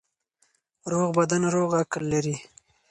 [0.91, 2.35] روغ بدن روغ عقل لري.